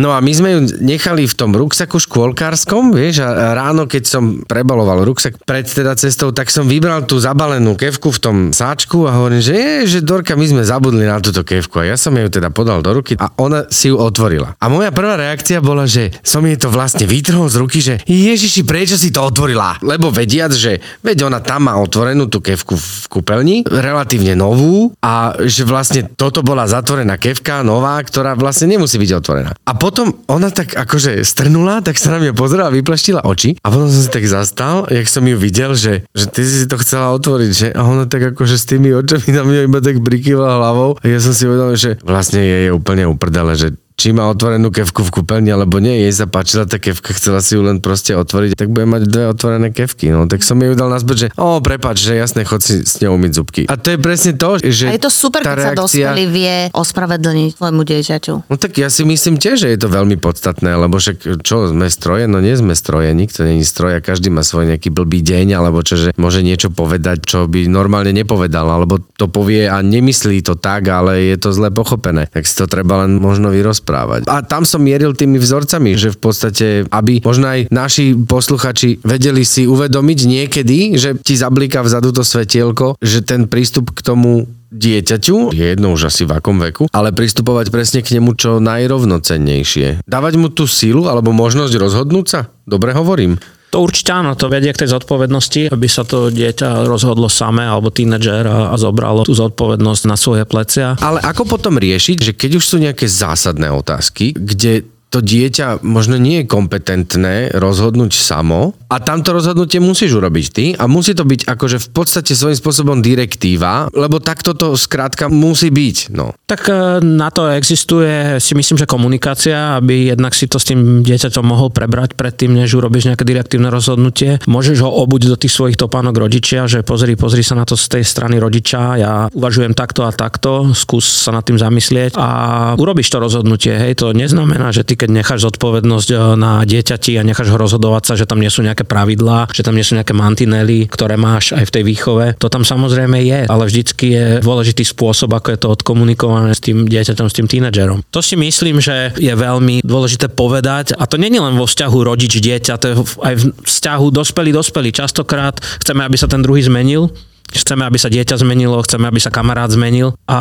[0.00, 4.46] No a my sme ju nechali v tom ruksaku škôlkárskom, vieš, a ráno, keď som
[4.46, 9.18] prebaloval ruksak pred teda cestou, tak som vybral tú zabalenú kevku v tom sáčku a
[9.18, 12.30] hovorím, že je, že Dorka, my sme zabudli na túto kevku a ja som ju
[12.30, 14.54] teda podal do ruky a ona si ju otvorila.
[14.62, 18.62] A moja prvá reakcia bola, že som jej to vlastne vytrhol z ruky, že Ježiši,
[18.62, 19.82] prečo si to otvorila.
[19.82, 25.34] Lebo vediac, že veď ona tam má otvorenú tú kevku v kúpeľni, relatívne novú a
[25.42, 29.50] že vlastne toto bola zatvorená kevka, nová, ktorá vlastne nemusí byť otvorená.
[29.66, 33.90] A potom ona tak akože strnula, tak sa na mňa pozerala, vyplaštila oči a potom
[33.90, 37.50] som si tak zastal, jak som ju videl, že, že ty si to chcela otvoriť,
[37.50, 41.04] že a ona tak akože s tými očami na mňa iba tak prikyvala hlavou a
[41.04, 45.00] ja som si uvedomil, že vlastne je, je úplne uprdele, že či má otvorenú kevku
[45.08, 48.52] v kúpeľni alebo nie, jej sa páčila tá kevka, chcela si ju len proste otvoriť,
[48.52, 50.12] tak bude mať dve otvorené kevky.
[50.12, 53.16] No tak som jej dal naspäť, že o, prepač, že jasne, chod si s ňou
[53.16, 53.62] umyť zubky.
[53.72, 56.12] A to je presne to, že A je to super, keď sa reakcia...
[56.12, 58.34] dospelý vie ospravedlniť svojmu dieťaťu.
[58.52, 61.88] No tak ja si myslím tiež, že je to veľmi podstatné, lebo však čo, sme
[61.88, 62.28] stroje?
[62.28, 65.80] No nie sme stroje, nikto není stroj a každý má svoj nejaký blbý deň, alebo
[65.80, 70.52] čo, že môže niečo povedať, čo by normálne nepovedal, alebo to povie a nemyslí to
[70.52, 72.28] tak, ale je to zle pochopené.
[72.28, 73.84] Tak si to treba len možno vyrozprávať.
[74.26, 79.46] A tam som mieril tými vzorcami, že v podstate, aby možno aj naši posluchači vedeli
[79.46, 85.54] si uvedomiť niekedy, že ti zabliká vzadu to svetielko, že ten prístup k tomu dieťaťu,
[85.54, 90.04] je jedno už asi v akom veku, ale pristupovať presne k nemu čo najrovnocennejšie.
[90.04, 92.40] Dávať mu tú sílu alebo možnosť rozhodnúť sa?
[92.66, 93.38] Dobre hovorím.
[93.74, 97.90] To určite áno, to vedie k tej zodpovednosti, aby sa to dieťa rozhodlo samé alebo
[97.90, 100.94] tínedžer a, a zobralo tú zodpovednosť na svoje plecia.
[101.02, 106.20] Ale ako potom riešiť, že keď už sú nejaké zásadné otázky, kde to dieťa možno
[106.20, 111.48] nie je kompetentné rozhodnúť samo a tamto rozhodnutie musíš urobiť ty a musí to byť
[111.48, 116.12] akože v podstate svojím spôsobom direktíva, lebo takto to skrátka musí byť.
[116.12, 116.36] No.
[116.44, 121.00] Tak e, na to existuje si myslím, že komunikácia, aby jednak si to s tým
[121.00, 124.44] dieťaťom mohol prebrať predtým, než urobíš nejaké direktívne rozhodnutie.
[124.44, 127.88] Môžeš ho obuť do tých svojich topánok rodičia, že pozri, pozri sa na to z
[127.88, 132.28] tej strany rodiča, ja uvažujem takto a takto, skús sa nad tým zamyslieť a
[132.76, 133.72] urobíš to rozhodnutie.
[133.72, 138.02] Hej, to neznamená, že ty keď necháš zodpovednosť e, na dieťati a necháš ho rozhodovať
[138.06, 141.56] sa, že tam nie sú nejaké pravidlá, že tam nie sú nejaké mantinely, ktoré máš
[141.56, 142.24] aj v tej výchove.
[142.38, 146.84] To tam samozrejme je, ale vždycky je dôležitý spôsob, ako je to odkomunikované s tým
[146.86, 148.04] dieťaťom, s tým tínedžerom.
[148.12, 151.98] To si myslím, že je veľmi dôležité povedať a to nie je len vo vzťahu
[152.02, 154.90] rodič dieťa, to je aj v vzťahu dospelý dospelý.
[154.92, 157.10] Častokrát chceme, aby sa ten druhý zmenil,
[157.46, 160.40] Chceme, aby sa dieťa zmenilo, chceme, aby sa kamarát zmenil a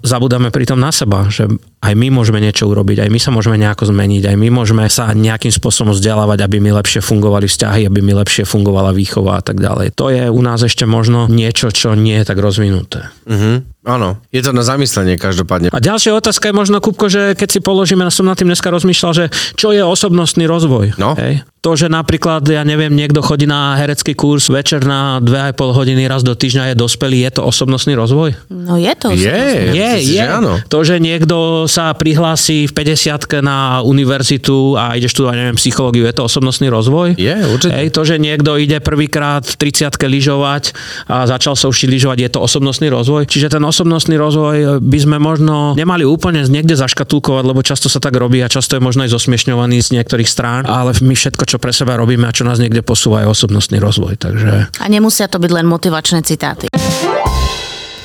[0.00, 1.44] zabudáme pritom na seba, že
[1.84, 5.12] aj my môžeme niečo urobiť, aj my sa môžeme nejako zmeniť, aj my môžeme sa
[5.12, 9.60] nejakým spôsobom vzdelávať, aby mi lepšie fungovali vzťahy, aby mi lepšie fungovala výchova a tak
[9.60, 9.94] ďalej.
[9.94, 13.12] To je u nás ešte možno niečo, čo nie je tak rozvinuté.
[13.28, 13.75] Mhm.
[13.86, 15.70] Áno, je to na zamyslenie každopádne.
[15.70, 18.66] A ďalšia otázka je možno, Kupko, že keď si položíme, ja som nad tým dneska
[18.66, 20.98] rozmýšľal, že čo je osobnostný rozvoj.
[20.98, 21.14] No.
[21.14, 21.46] Hej?
[21.62, 26.22] To, že napríklad, ja neviem, niekto chodí na herecký kurz večer na 2,5 hodiny raz
[26.22, 28.38] do týždňa je dospelý, je to osobnostný rozvoj?
[28.54, 29.10] No je to.
[29.10, 30.14] Je, Je, je.
[30.14, 30.62] že áno.
[30.70, 36.14] To, že niekto sa prihlási v 50 na univerzitu a ide študovať, neviem, psychológiu, je
[36.14, 37.18] to osobnostný rozvoj?
[37.18, 37.74] Je, určite.
[37.74, 40.70] Hej, to, že niekto ide prvýkrát v 30 lyžovať
[41.10, 43.26] a začal sa učiť lyžovať, je to osobnostný rozvoj.
[43.26, 48.16] Čiže ten osobnostný rozvoj by sme možno nemali úplne niekde zaškatulkovať, lebo často sa tak
[48.16, 51.76] robí a často je možno aj zosmiešňovaný z niektorých strán, ale my všetko, čo pre
[51.76, 54.16] seba robíme a čo nás niekde posúva, je osobnostný rozvoj.
[54.16, 56.72] Takže A nemusia to byť len motivačné citáty.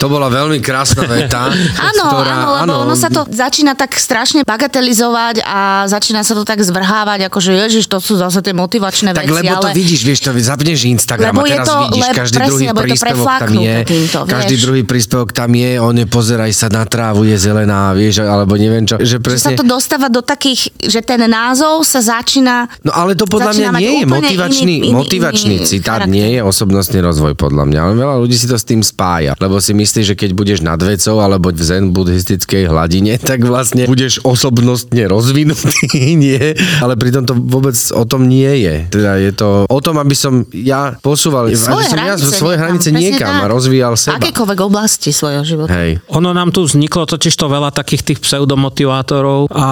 [0.01, 1.53] To bola veľmi krásna veta.
[1.93, 6.41] Áno, ktorá, áno, lebo ono sa to začína tak strašne bagatelizovať a začína sa to
[6.41, 9.77] tak zvrhávať, ako že ježiš, to sú zase tie motivačné Tak veci, lebo to ale...
[9.77, 12.79] vidíš, vieš, to zapneš Instagram Lebo a teraz to vidíš, le- každý presne, druhý lebo
[12.79, 14.63] to príspevok tam je, týmto, každý vieš.
[14.63, 18.81] druhý príspevok tam je, on je, pozeraj sa na trávu, je zelená, vieš, alebo neviem
[18.81, 19.53] čo, že Že sa presne...
[19.59, 22.65] to dostáva do takých, že ten názov sa začína...
[22.81, 26.09] No ale to podľa mňa nie je motivačný, iný- iný- motivačný iný citát, charakter.
[26.09, 27.79] nie je osobnostný rozvoj podľa mňa.
[27.81, 30.80] Ale veľa ľudí si to s tým spája, lebo si myslí, že keď budeš nad
[30.80, 36.56] vecou alebo v zen buddhistickej hladine, tak vlastne budeš osobnostne rozvinutý, nie?
[36.80, 38.88] Ale pritom to vôbec o tom nie je.
[38.88, 42.56] Teda je to o tom, aby som ja posúval, aby Svoje som ja hranice svoje
[42.56, 44.15] niekam, hranice niekam a rozvíjal seba.
[44.15, 45.75] Akékoľvek oblasti svojho života.
[45.75, 45.99] Hej.
[46.15, 49.67] Ono nám tu vzniklo totiž to veľa takých tých pseudomotivátorov a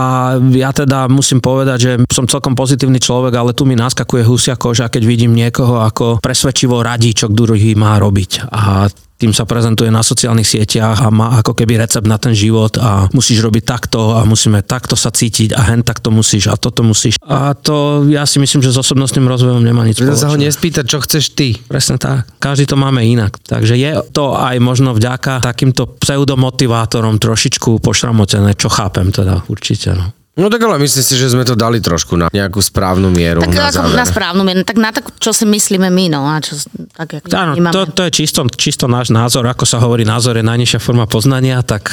[0.58, 4.90] ja teda musím povedať, že som celkom pozitívny človek, ale tu mi naskakuje husia koža,
[4.90, 8.50] keď vidím niekoho ako presvedčivo radí, čo druhý má robiť.
[8.50, 12.80] A tým sa prezentuje na sociálnych sieťach a má ako keby recept na ten život
[12.80, 16.88] a musíš robiť takto a musíme takto sa cítiť a hen takto musíš a toto
[16.88, 17.20] musíš.
[17.28, 20.86] A to ja si myslím, že s osobnostným rozvojom nemá nič Preto sa ho nespýtať,
[20.88, 21.60] čo chceš ty.
[21.68, 22.32] Presne tak.
[22.40, 23.36] Každý to máme inak.
[23.44, 30.00] Takže je to aj možno vďaka takýmto pseudomotivátorom trošičku pošramotené, čo chápem teda určite.
[30.00, 30.16] No.
[30.40, 33.44] No tak ale myslím si, že sme to dali trošku na nejakú správnu mieru.
[33.44, 34.00] Tak na ako záver.
[34.00, 36.56] na správnu mieru, tak na tak, čo si myslíme my, no a čo
[36.96, 40.44] tak, ako Áno, to, to je čisto, čisto náš názor, ako sa hovorí, názor je
[40.48, 41.92] najnižšia forma poznania, tak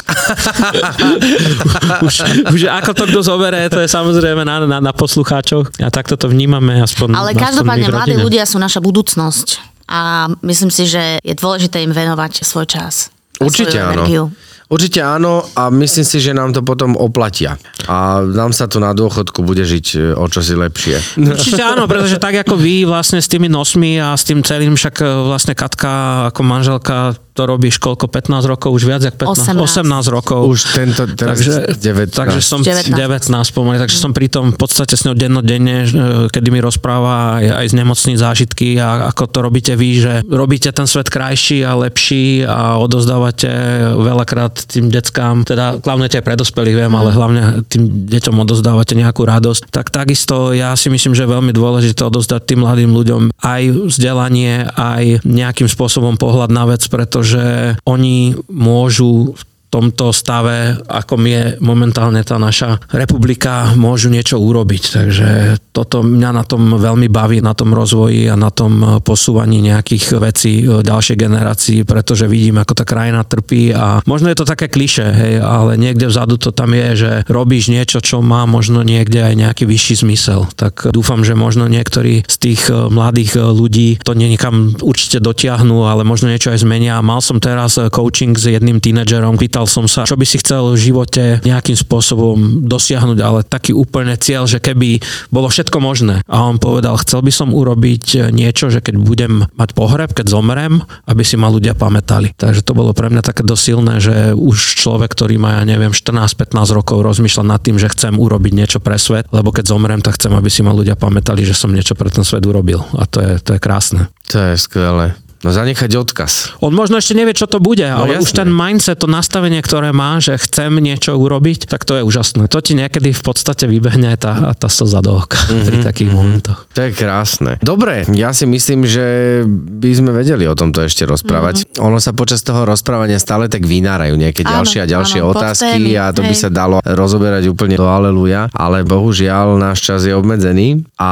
[2.07, 2.15] už,
[2.55, 6.31] už ako to kto zoberie, to je samozrejme na, na, na poslucháčoch a takto to
[6.31, 9.59] vnímame aspoň Ale aspoň každopádne mladí ľudia sú naša budúcnosť
[9.91, 13.11] a myslím si, že je dôležité im venovať svoj čas.
[13.39, 13.95] a Určite svoju áno.
[14.03, 14.25] energiu.
[14.67, 17.55] Určite áno a myslím si, že nám to potom oplatia.
[17.87, 21.23] A nám sa tu na dôchodku bude žiť e, o čosi lepšie.
[21.23, 24.95] Určite áno, pretože tak ako vy vlastne s tými nosmi a s tým celým, však
[25.01, 29.85] e, vlastne Katka ako manželka to robíš koľko, 15 rokov, už viac jak 15, 18.
[29.85, 30.41] 18 rokov.
[30.49, 32.17] Už tento, teraz Takže, 19.
[32.17, 32.97] takže som 19.
[32.97, 35.89] 19, 19 pomaly, takže som pri tom v podstate s ňou dennodenne, e,
[36.33, 40.73] kedy mi rozpráva aj, aj z nemocných zážitky a ako to robíte vy, že robíte
[40.73, 43.53] ten svet krajší a lepší a odozdávate
[44.01, 49.29] veľakrát tým deckám, teda klavnete aj pre dospelých, viem, ale hlavne tým deťom odozdávate nejakú
[49.29, 49.69] radosť.
[49.69, 54.65] Tak takisto ja si myslím, že je veľmi dôležité odozdať tým mladým ľuďom aj vzdelanie,
[54.73, 59.43] aj nejakým spôsobom pohľad na vec, pretože oni môžu v
[59.77, 64.83] tomto stave, ako je momentálne tá naša republika, môžu niečo urobiť.
[64.97, 65.29] Takže
[65.77, 70.65] toto mňa na tom veľmi baví, na tom rozvoji a na tom posúvaní nejakých vecí
[70.65, 75.35] ďalšej generácii, pretože vidím, ako tá krajina trpí a možno je to také kliše, hej,
[75.45, 79.69] ale niekde vzadu to tam je, že robíš niečo, čo má možno niekde aj nejaký
[79.69, 80.49] vyšší zmysel.
[80.57, 85.85] Tak dúfam, že možno niektorí z tých eh, mladých eh, ľudí to niekam určite dotiahnu,
[85.85, 87.05] ale možno niečo aj zmenia.
[87.05, 90.81] Mal som teraz coaching s jedným tínedžerom, pýtal som sa, čo by si chcel v
[90.81, 96.23] živote nejakým spôsobom dosiahnuť, ale taký úplne cieľ, že keby bolo všetko možné.
[96.27, 100.83] A on povedal, chcel by som urobiť niečo, že keď budem mať pohreb, keď zomrem,
[101.07, 102.33] aby si ma ľudia pamätali.
[102.35, 106.55] Takže to bolo pre mňa také dosilné, že už človek, ktorý má, ja neviem, 14-15
[106.73, 110.33] rokov rozmýšľa nad tým, že chcem urobiť niečo pre svet, lebo keď zomrem, tak chcem,
[110.33, 112.87] aby si ma ľudia pamätali, že som niečo pre ten svet urobil.
[112.95, 114.09] A to je, to je krásne.
[114.31, 115.26] To je skvelé.
[115.47, 116.59] No zanechať odkaz.
[116.59, 118.25] On možno ešte nevie, čo to bude, no, ale jasné.
[118.27, 122.51] už ten mindset, to nastavenie, ktoré má, že chcem niečo urobiť, tak to je úžasné.
[122.51, 126.19] To ti niekedy v podstate vybehne tá, tá slza do oka mm-hmm, pri takých mm-hmm.
[126.19, 126.59] momentoch.
[126.75, 127.63] To je krásne.
[127.63, 129.07] Dobre, ja si myslím, že
[129.47, 131.63] by sme vedeli o tomto ešte rozprávať.
[131.63, 131.87] Mm-hmm.
[131.87, 135.77] Ono sa počas toho rozprávania stále tak vynárajú nejaké Áno, ďalšie a ďalšie áno, otázky
[135.77, 136.43] podtémy, a to by hej.
[136.43, 141.11] sa dalo rozoberať úplne do aleluja, ale bohužiaľ náš čas je obmedzený a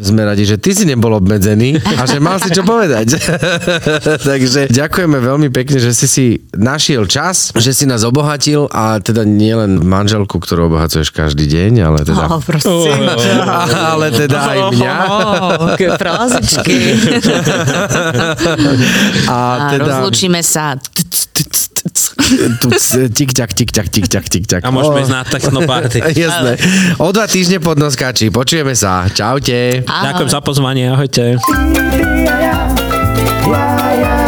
[0.00, 3.06] sme radi, že ty si nebol obmedzený a že mal si čo povedať.
[4.30, 9.22] Takže ďakujeme veľmi pekne, že si si našiel čas, že si nás obohatil a teda
[9.22, 13.02] nielen manželku, ktorú obohacuješ každý deň, ale teda, Oh, prosím.
[13.68, 14.94] ale teda aj mňa.
[15.02, 16.76] Oh, aké frázičky.
[19.26, 19.84] A A teda...
[19.98, 20.76] rozlúčime sa.
[22.58, 22.68] tu
[23.08, 24.62] tik-ťak, tik-ťak, tik-ťak, tik-ťak.
[24.62, 25.98] A môžeme ísť na technoparty.
[26.22, 26.52] Jasné.
[26.96, 28.28] O dva týždne pod noskáči.
[28.28, 29.08] Počujeme sa.
[29.08, 29.82] Čaute.
[29.82, 31.36] Ďakujem za pozvanie, ahojte.
[33.46, 34.21] yeah, yeah.